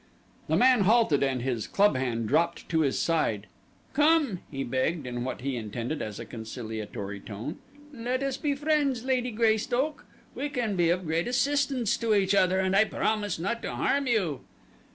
The 0.47 0.57
man 0.57 0.79
halted 0.79 1.21
and 1.21 1.43
his 1.43 1.67
club 1.67 1.95
hand 1.95 2.27
dropped 2.27 2.67
to 2.69 2.79
his 2.79 2.97
side. 2.97 3.45
"Come," 3.93 4.39
he 4.49 4.63
begged 4.63 5.05
in 5.05 5.23
what 5.23 5.41
he 5.41 5.55
intended 5.55 6.01
as 6.01 6.19
a 6.19 6.25
conciliatory 6.25 7.19
tone. 7.19 7.59
"Let 7.93 8.23
us 8.23 8.35
be 8.37 8.55
friends, 8.55 9.03
Lady 9.05 9.29
Greystoke. 9.29 10.05
We 10.33 10.49
can 10.49 10.75
be 10.75 10.89
of 10.89 11.05
great 11.05 11.27
assistance 11.27 11.97
to 11.97 12.15
each 12.15 12.33
other 12.33 12.59
and 12.59 12.75
I 12.75 12.85
promise 12.85 13.37
not 13.37 13.61
to 13.61 13.75
harm 13.75 14.07
you." 14.07 14.41